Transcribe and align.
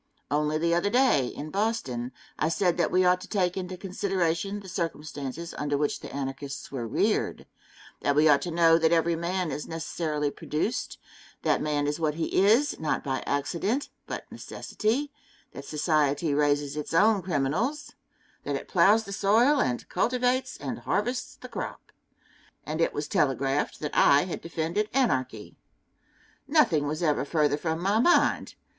Only 0.31 0.57
the 0.57 0.73
other 0.73 0.89
day, 0.89 1.27
in 1.27 1.51
Boston, 1.51 2.11
I 2.39 2.49
said 2.49 2.75
that 2.77 2.89
we 2.89 3.05
ought 3.05 3.21
to 3.21 3.27
take 3.27 3.55
into 3.55 3.77
consideration 3.77 4.59
the 4.61 4.67
circumstances 4.67 5.53
under 5.59 5.77
which 5.77 5.99
the 5.99 6.11
Anarchists 6.11 6.71
were 6.71 6.87
reared; 6.87 7.45
that 8.01 8.15
we 8.15 8.27
ought 8.27 8.41
to 8.41 8.49
know 8.49 8.79
that 8.79 8.91
every 8.91 9.15
man 9.15 9.51
is 9.51 9.67
necessarily 9.67 10.31
produced; 10.31 10.97
that 11.43 11.61
man 11.61 11.85
is 11.85 11.99
what 11.99 12.15
he 12.15 12.43
is, 12.43 12.79
not 12.79 13.03
by 13.03 13.21
accident, 13.27 13.89
but 14.07 14.25
necessity; 14.31 15.11
that 15.51 15.65
society 15.65 16.33
raises 16.33 16.75
its 16.75 16.95
own 16.95 17.21
criminals 17.21 17.91
that 18.43 18.55
it 18.55 18.67
plows 18.67 19.03
the 19.03 19.13
soil 19.13 19.61
and 19.61 19.87
cultivates 19.87 20.57
and 20.57 20.79
harvests 20.79 21.35
the 21.35 21.47
crop. 21.47 21.91
And 22.65 22.81
it 22.81 22.91
was 22.91 23.07
telegraphed 23.07 23.79
that 23.81 23.95
I 23.95 24.23
had 24.23 24.41
defended 24.41 24.89
anarchy. 24.95 25.57
Nothing 26.47 26.87
was 26.87 27.03
ever 27.03 27.23
further 27.23 27.55
from 27.55 27.79
my 27.79 27.99
mind. 27.99 28.55